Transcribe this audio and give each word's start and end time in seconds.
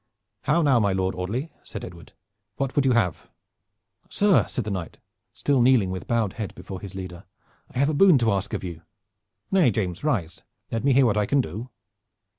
"How 0.45 0.63
now, 0.63 0.79
my 0.79 0.93
Lord 0.93 1.13
Audley," 1.13 1.51
said 1.61 1.85
Edward. 1.85 2.13
"What 2.55 2.75
would 2.75 2.85
you 2.87 2.93
have?" 2.93 3.29
"Sir," 4.09 4.47
said 4.47 4.63
the 4.63 4.71
knight, 4.71 4.97
still 5.31 5.61
kneeling 5.61 5.91
with 5.91 6.07
bowed 6.07 6.33
head 6.33 6.55
before 6.55 6.81
his 6.81 6.95
leader, 6.95 7.25
"I 7.69 7.77
have 7.77 7.89
a 7.89 7.93
boon 7.93 8.17
to 8.17 8.31
ask 8.31 8.53
of 8.55 8.63
you." 8.63 8.81
"Nay, 9.51 9.69
James, 9.69 10.03
rise! 10.03 10.41
Let 10.71 10.83
me 10.83 10.93
hear 10.93 11.05
what 11.05 11.17
I 11.17 11.27
can 11.27 11.39
do." 11.39 11.69